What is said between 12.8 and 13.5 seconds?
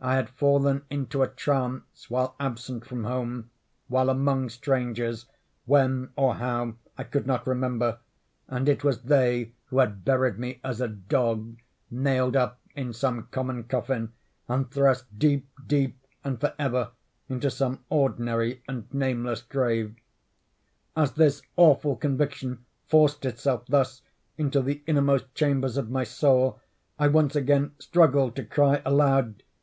some